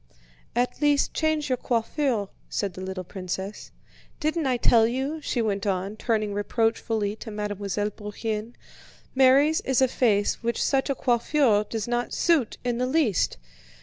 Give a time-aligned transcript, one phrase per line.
[0.55, 3.69] "At least, change your coiffure," said the little princess.
[4.19, 8.55] "Didn't I tell you," she went on, turning reproachfully to Mademoiselle Bourienne,
[9.13, 13.37] "Mary's is a face which such a coiffure does not suit in the least.